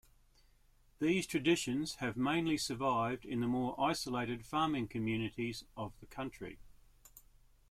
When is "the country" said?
5.99-6.57